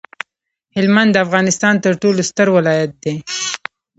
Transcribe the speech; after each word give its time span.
هلمند 0.75 1.09
د 1.13 1.17
افغانستان 1.25 1.73
ترټولو 1.85 2.21
ستر 2.29 2.47
ولایت 2.57 2.91
دی 3.03 3.15